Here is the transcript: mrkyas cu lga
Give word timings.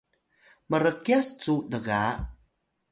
mrkyas 0.69 1.27
cu 1.41 1.53
lga 1.73 2.01